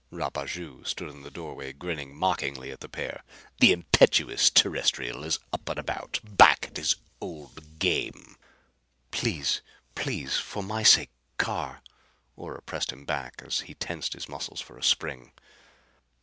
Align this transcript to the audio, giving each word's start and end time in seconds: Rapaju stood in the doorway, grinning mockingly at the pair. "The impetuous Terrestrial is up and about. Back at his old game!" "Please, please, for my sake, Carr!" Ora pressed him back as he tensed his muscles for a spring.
Rapaju 0.11 0.83
stood 0.87 1.09
in 1.11 1.21
the 1.21 1.29
doorway, 1.29 1.73
grinning 1.73 2.15
mockingly 2.15 2.71
at 2.71 2.79
the 2.79 2.89
pair. 2.89 3.23
"The 3.59 3.71
impetuous 3.71 4.49
Terrestrial 4.49 5.23
is 5.23 5.37
up 5.53 5.69
and 5.69 5.77
about. 5.77 6.19
Back 6.23 6.65
at 6.69 6.77
his 6.77 6.95
old 7.21 7.77
game!" 7.77 8.35
"Please, 9.11 9.61
please, 9.93 10.37
for 10.37 10.63
my 10.63 10.81
sake, 10.81 11.11
Carr!" 11.37 11.83
Ora 12.35 12.63
pressed 12.63 12.91
him 12.91 13.05
back 13.05 13.43
as 13.45 13.59
he 13.59 13.75
tensed 13.75 14.13
his 14.13 14.27
muscles 14.27 14.59
for 14.59 14.75
a 14.75 14.81
spring. 14.83 15.33